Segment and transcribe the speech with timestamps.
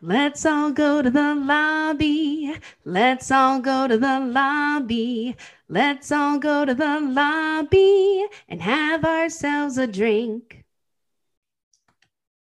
[0.00, 2.54] Let's all go to the lobby.
[2.84, 5.34] Let's all go to the lobby.
[5.68, 10.64] Let's all go to the lobby and have ourselves a drink.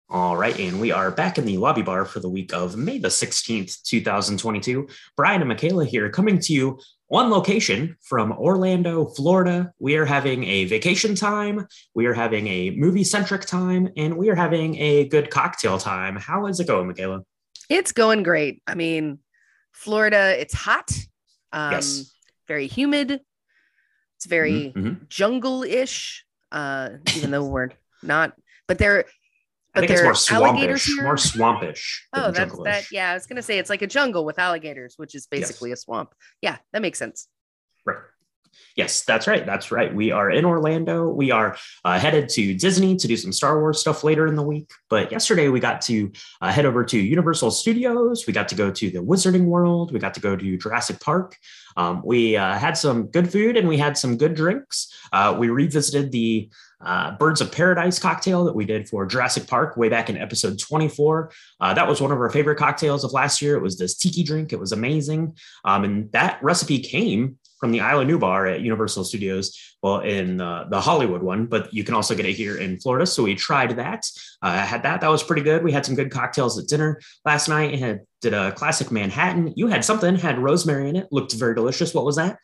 [0.07, 2.99] All right, and we are back in the lobby bar for the week of May
[2.99, 4.87] the 16th, 2022.
[5.15, 6.79] Brian and Michaela here coming to you
[7.09, 9.73] on location from Orlando, Florida.
[9.79, 14.29] We are having a vacation time, we are having a movie centric time, and we
[14.29, 16.17] are having a good cocktail time.
[16.17, 17.23] How is it going, Michaela?
[17.69, 18.61] It's going great.
[18.67, 19.19] I mean,
[19.73, 20.89] Florida, it's hot,
[21.51, 22.13] um, Yes.
[22.47, 23.21] very humid.
[24.17, 25.07] It's very Mhm.
[25.09, 27.69] jungle-ish, uh, even though we're
[28.01, 28.33] not.
[28.67, 29.03] But there, I
[29.73, 32.07] but think it's there more swampish, more swampish.
[32.13, 32.63] oh, that's jungle-ish.
[32.65, 32.91] that.
[32.91, 35.41] Yeah, I was gonna say it's like a jungle with alligators, which is Yes.
[35.41, 36.15] basically a swamp.
[36.41, 37.27] Yeah, that makes sense.
[38.75, 39.43] Yes, that's right.
[39.43, 39.93] That's right.
[39.93, 41.09] We are in Orlando.
[41.09, 44.43] We are uh, headed to Disney to do some Star Wars stuff later in the
[44.43, 44.69] week.
[44.87, 46.11] But yesterday we got to
[46.41, 48.25] uh, head over to Universal Studios.
[48.27, 49.91] We got to go to the Wizarding World.
[49.91, 51.35] We got to go to Jurassic Park.
[51.75, 54.93] Um, we uh, had some good food and we had some good drinks.
[55.11, 56.49] Uh, we revisited the
[56.81, 60.59] uh, Birds of Paradise cocktail that we did for Jurassic Park way back in episode
[60.59, 61.31] 24.
[61.59, 63.55] Uh, that was one of our favorite cocktails of last year.
[63.55, 64.53] It was this tiki drink.
[64.53, 65.35] It was amazing.
[65.65, 70.65] Um, and that recipe came from the Isla Nu-Bar at Universal Studios, well, in uh,
[70.69, 73.07] the Hollywood one, but you can also get it here in Florida.
[73.07, 74.05] So we tried that.
[74.43, 75.01] Uh, I had that.
[75.01, 75.63] That was pretty good.
[75.63, 77.73] We had some good cocktails at dinner last night.
[77.73, 79.53] I had did a classic Manhattan.
[79.55, 81.07] You had something had rosemary in it.
[81.11, 81.93] Looked very delicious.
[81.93, 82.37] What was that?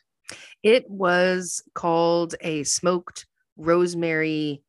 [0.63, 4.63] It was called a smoked rosemary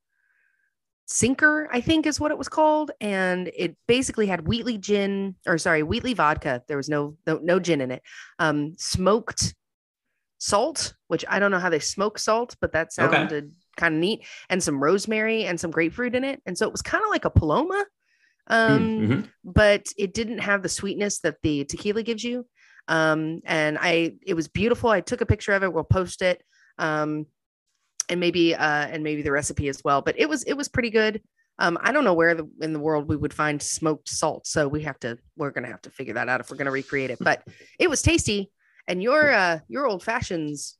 [1.07, 2.91] sinker, I think is what it was called.
[3.01, 6.63] And it basically had Wheatley gin, or sorry, Wheatley vodka.
[6.67, 8.03] There was no no, no gin in it.
[8.39, 9.55] Um, smoked
[10.39, 13.17] salt, which I don't know how they smoke salt, but that Okay.
[13.17, 16.41] sounded kind of neat, and some rosemary and some grapefruit in it.
[16.47, 17.85] And so it was kind of like a paloma.
[18.47, 19.29] Um, Mhm.
[19.43, 22.47] but it didn't have the sweetness that the tequila gives you.
[22.89, 24.91] Um, and I, it was beautiful.
[24.91, 25.73] I took a picture of it.
[25.73, 26.43] We'll post it.
[26.79, 27.27] Um,
[28.09, 30.03] and maybe, uh, and maybe the recipe as well.
[30.03, 31.23] But it was, it was pretty good.
[31.59, 34.67] Um, I don't know where the, in the world we would find smoked salt, so
[34.67, 37.19] we have to, we're gonna have to figure that out if we're gonna recreate it.
[37.21, 37.43] But
[37.79, 38.51] it was tasty,
[38.89, 40.77] and your, uh, your old fashions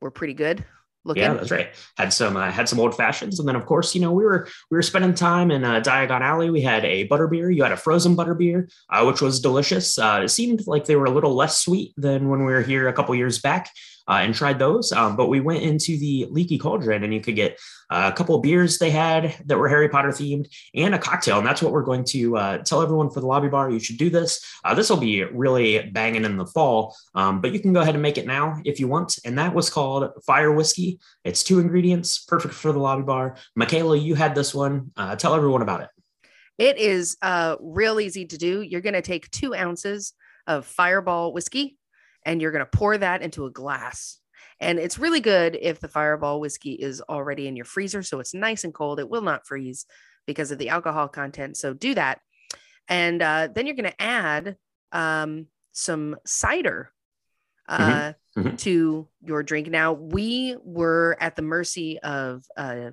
[0.00, 0.64] were pretty good
[1.06, 1.22] looking.
[1.22, 1.68] Yeah, that's right.
[1.96, 4.48] Had some uh, had some old fashions, and then of course, you know, we were
[4.70, 6.50] we were spending time in uh, Diagon Alley.
[6.50, 7.50] We had a butter beer.
[7.50, 9.98] You had a frozen butter beer, uh, which was delicious.
[9.98, 12.88] Uh, it seemed like they were a little less sweet than when we were here
[12.88, 13.70] a couple years back.
[14.08, 17.34] Uh, and tried those, um, but we went into the Leaky Cauldron, and you could
[17.34, 17.58] get
[17.90, 21.38] uh, a couple of beers they had that were Harry Potter themed, and a cocktail.
[21.38, 23.70] And that's what we're going to uh, tell everyone for the lobby bar.
[23.70, 24.44] You should do this.
[24.64, 27.94] Uh, this will be really banging in the fall, um, but you can go ahead
[27.94, 29.18] and make it now if you want.
[29.24, 31.00] And that was called Fire Whiskey.
[31.24, 33.36] It's two ingredients, perfect for the lobby bar.
[33.54, 34.92] Michaela, you had this one.
[34.96, 35.88] Uh, tell everyone about it.
[36.58, 38.62] It is uh, real easy to do.
[38.62, 40.14] You're going to take two ounces
[40.46, 41.76] of Fireball whiskey
[42.26, 44.18] and you're going to pour that into a glass.
[44.60, 48.02] And it's really good if the Fireball whiskey is already in your freezer.
[48.02, 48.98] So it's nice and cold.
[49.00, 49.86] It will not freeze
[50.26, 51.56] because of the alcohol content.
[51.56, 52.20] So do that.
[52.88, 54.56] And uh, then you're going to add
[54.92, 56.90] um, some cider
[57.68, 58.58] uh, mhm.
[58.58, 59.68] to your drink.
[59.68, 62.90] Now, we were at the mercy of uh,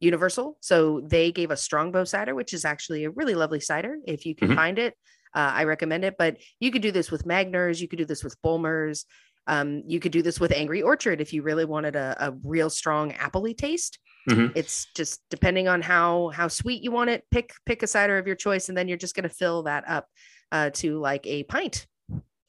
[0.00, 0.58] Universal.
[0.60, 3.96] So they gave us Strongbow cider, which is actually a really lovely cider.
[4.06, 4.56] If you can Mhm.
[4.56, 4.94] find it,
[5.34, 6.16] uh, I recommend it.
[6.18, 9.04] But you could do this with Magners, you could do this with Bulmers,
[9.46, 12.70] um, you could do this with Angry Orchard if you really wanted a, a real
[12.70, 13.98] strong appley taste.
[14.28, 14.52] Mhm.
[14.56, 17.24] It's just depending on how how sweet you want it.
[17.30, 19.84] Pick pick a cider of your choice, and then you're just going to fill that
[19.86, 20.08] up
[20.50, 21.86] uh, to like a pint.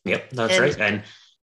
[0.06, 0.79] Yep, that's And- right.
[0.79, 1.03] And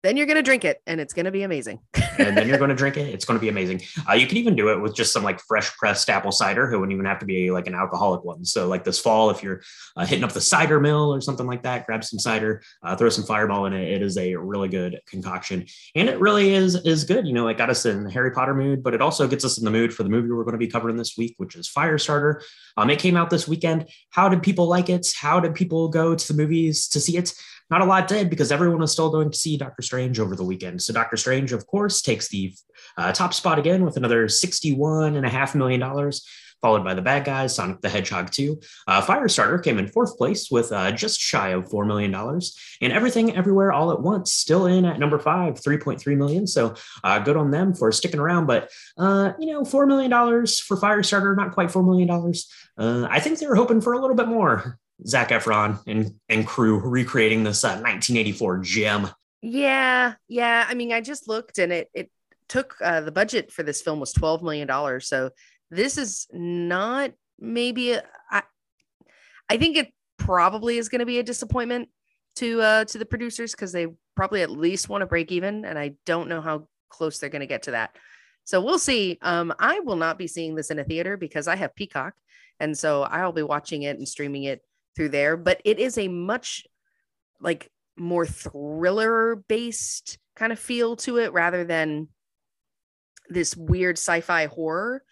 [0.04, 1.80] Then you're going to drink it, and it's going to be amazing.
[2.18, 3.08] and then you're going to drink it.
[3.08, 3.80] It's going to be amazing.
[4.06, 6.70] Uh, you can even do it with just some like fresh pressed apple cider.
[6.70, 8.44] It wouldn't even have to be like an alcoholic one.
[8.44, 9.62] So like this fall, if you're
[9.96, 13.08] uh, hitting up the cider mill or something like that, grab some cider, uh, throw
[13.08, 13.92] some Fireball in it.
[13.92, 17.26] It is a really good concoction, and it really is is good.
[17.26, 19.56] You know, it got us in the Harry Potter mood, but it also gets us
[19.56, 21.66] in the mood for the movie we're going to be covering this week, which is
[21.66, 22.42] Firestarter.
[22.76, 23.88] Um, it came out this weekend.
[24.10, 25.14] How did people like it?
[25.16, 27.32] How did people go to the movies to see it?
[27.70, 30.44] Not a lot did because everyone was still going to see Doctor Strange over the
[30.44, 30.82] weekend.
[30.82, 32.54] So Doctor Strange, of course, takes the
[32.96, 36.12] uh, top spot again with another $61.5 million,
[36.60, 38.60] followed by the bad guys, Sonic the Hedgehog 2.
[38.86, 42.14] Uh, Firestarter came in fourth place with uh, just shy of $4 million.
[42.82, 46.46] And Everything Everywhere All at Once, still in at number five, 3.3 million.
[46.46, 48.46] So uh, good on them for sticking around.
[48.46, 52.10] But, uh, you know, $4 million for Firestarter, not quite $4 million.
[52.76, 54.78] Uh, I think they were hoping for a little bit more.
[55.06, 59.08] Zac Efron and, and crew recreating this uh, 1984 gem.
[59.46, 60.64] Yeah, yeah.
[60.66, 62.10] I mean, I just looked, and it it
[62.48, 65.06] took uh, the budget for this film was twelve million dollars.
[65.06, 65.32] So
[65.70, 68.42] this is not maybe a, I,
[69.50, 71.90] I think it probably is going to be a disappointment
[72.36, 75.78] to uh to the producers because they probably at least want to break even, and
[75.78, 77.96] I don't know how close they're going to get to that.
[78.44, 79.18] So we'll see.
[79.20, 82.14] Um, I will not be seeing this in a theater because I have Peacock,
[82.60, 84.62] and so I'll be watching it and streaming it
[84.94, 85.36] through there.
[85.36, 86.66] But it is a much
[87.40, 92.08] like more thriller based kind of feel to it rather than
[93.28, 95.02] this weird sci-fi horror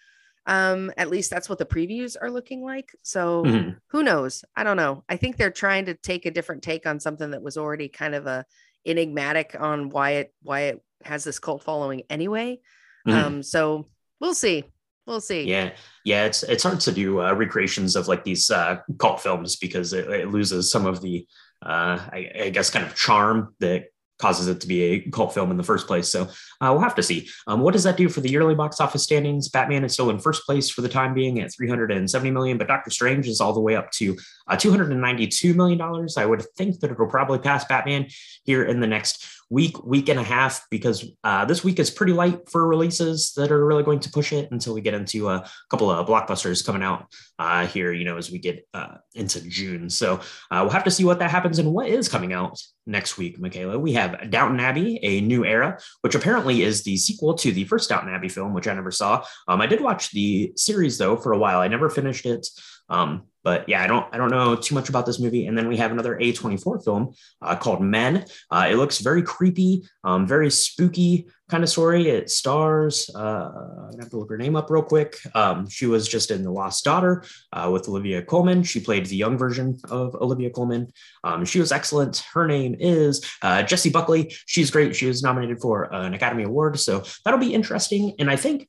[0.46, 3.78] um at least that's what the previews are looking like so Mhm.
[3.88, 6.98] who knows i don't know i think they're trying to take a different take on
[6.98, 8.44] something that was already kind of a
[8.84, 12.58] enigmatic on why it why it has this cult following anyway
[13.06, 13.12] Mhm.
[13.14, 13.86] um so
[14.20, 14.64] we'll see
[15.06, 15.72] we'll see Yeah,
[16.04, 19.92] yeah, it's it's hard to do uh, recreations of like these uh, cult films because
[19.92, 21.26] it, it loses some of the,
[21.64, 23.86] uh, I, I guess, kind of charm that
[24.22, 26.08] causes it to be a cult film in the first place.
[26.08, 27.28] So uh, we'll have to see.
[27.48, 29.48] Um, what does that do for the yearly box office standings?
[29.48, 32.90] Batman is still in first place for the time being at 370 million, but Doctor
[32.90, 34.16] Strange is all the way up to
[34.46, 36.16] uh, 292 million dollars.
[36.16, 38.06] I would think that it'll probably pass Batman
[38.44, 42.14] here in the next week, week and a half, because uh, this week is pretty
[42.14, 45.46] light for releases that are really going to push it until we get into a
[45.70, 47.06] couple of blockbusters coming out
[47.38, 49.90] uh, here, you know, as we get uh, into June.
[49.90, 50.20] So
[50.50, 53.38] uh, we'll have to see what that happens and what is coming out next week,
[53.38, 53.78] Michaela.
[53.78, 57.90] We have Downton Abbey, A New Era, which apparently is the sequel to the first
[57.90, 59.22] Downton Abbey film, which I never saw.
[59.48, 61.60] Um, I did watch the series though for a while.
[61.60, 62.46] I never finished it.
[62.88, 65.46] Um, but yeah, I don't I don't know too much about this movie.
[65.46, 68.24] And then we have another A24 film uh, called Men.
[68.50, 72.08] Uh, it looks very creepy, um, very spooky kind of story.
[72.08, 73.50] It stars, uh,
[73.92, 75.18] I have to look her name up real quick.
[75.34, 78.62] Um, she was just in The Lost Daughter uh, with Olivia Colman.
[78.62, 80.90] She played the young version of Olivia Colman.
[81.24, 82.24] Um, she was excellent.
[82.32, 84.34] Her name is uh, Jessie Buckley.
[84.46, 84.96] She's great.
[84.96, 86.80] She was nominated for an Academy Award.
[86.80, 88.14] So that'll be interesting.
[88.18, 88.68] And I think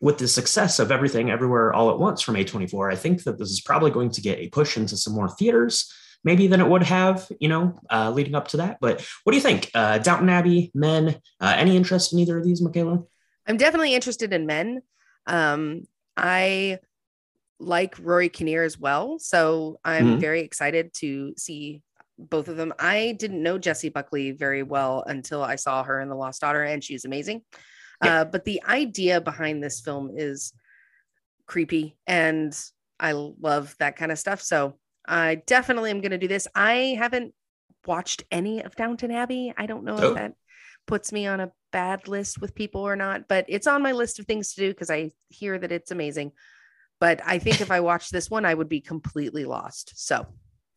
[0.00, 3.50] with the success of everything everywhere all at once from A24, I think that this
[3.50, 5.92] is probably going to get a push into some more theaters,
[6.24, 8.78] maybe than it would have, you know, uh, leading up to that.
[8.80, 9.70] But what do you think?
[9.74, 13.02] Uh, Downton Abbey, Men, uh, any interest in either of these, Michaela?
[13.46, 14.80] I'm definitely interested in men.
[15.26, 15.82] Um,
[16.16, 16.78] I
[17.58, 20.20] like Rory Kinnear as well, so I'm Mhm.
[20.20, 21.82] very excited to see
[22.18, 22.72] both of them.
[22.78, 26.62] I didn't know Jessie Buckley very well until I saw her in The Lost Daughter,
[26.62, 27.42] and she's amazing.
[28.04, 28.20] Yeah.
[28.20, 30.52] Uh, but the idea behind this film is
[31.46, 32.56] creepy, and
[32.98, 34.40] I love that kind of stuff.
[34.42, 36.46] So I definitely am going to do this.
[36.54, 37.34] I haven't
[37.86, 39.52] watched any of Downton Abbey.
[39.56, 40.08] I don't know Oh.
[40.10, 40.34] if that
[40.86, 44.18] puts me on a bad list with people or not, but it's on my list
[44.18, 46.32] of things to do because I hear that it's amazing.
[47.00, 49.92] But I think if I watched this one, I would be completely lost.
[49.96, 50.26] So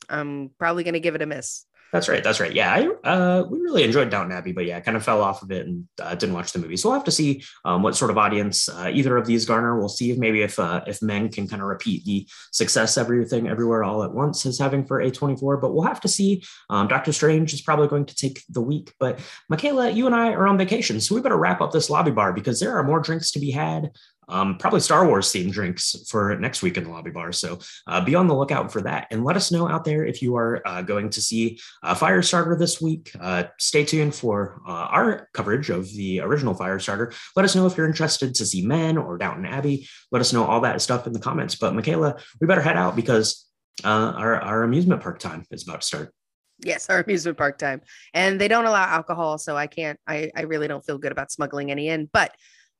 [0.09, 1.65] I'm probably going to give it a miss.
[1.93, 2.23] That's right.
[2.23, 2.51] That's right.
[2.51, 5.51] Yeah, I uh, we really enjoyed Downton Abbey, but yeah, kind of fell off of
[5.51, 6.75] it and uh, didn't watch the movie.
[6.75, 9.77] So we'll have to see um, what sort of audience uh, either of these garner.
[9.77, 13.47] We'll see if maybe if uh, if Men can kind of repeat the success everything
[13.47, 15.61] everywhere all at once is having for A24.
[15.61, 16.43] But we'll have to see.
[16.71, 18.91] Um, Doctor Strange is probably going to take the week.
[18.99, 22.09] But Michaela, you and I are on vacation, so we better wrap up this lobby
[22.09, 23.91] bar because there are more drinks to be had.
[24.27, 27.31] Um, probably Star Wars themed drinks for next week in the lobby bar.
[27.31, 29.07] So uh, be on the lookout for that.
[29.11, 32.57] And let us know out there if you are uh, going to see uh, Firestarter
[32.57, 33.11] this week.
[33.19, 37.13] Uh, stay tuned for uh, our coverage of the original Firestarter.
[37.35, 39.87] Let us know if you're interested to see Men or Downton Abbey.
[40.11, 41.55] Let us know all that stuff in the comments.
[41.55, 43.45] But Michaela, we better head out because
[43.83, 46.13] uh, our, our amusement park time is about to start.
[46.59, 47.81] Yes, our amusement park time.
[48.13, 49.37] And they don't allow alcohol.
[49.37, 52.09] So I can't, I, I really don't feel good about smuggling any in.
[52.13, 52.33] But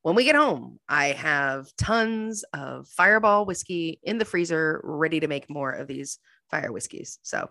[0.04, 5.28] when we get home, I have tons of fireball whiskey in the freezer ready to
[5.28, 6.20] make more of these
[6.54, 7.20] fire whiskeys.
[7.24, 7.50] So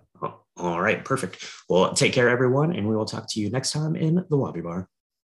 [0.57, 1.45] all right, perfect.
[1.69, 4.61] Well, take care, everyone, and we will talk to you next time in the lobby
[4.61, 4.89] bar.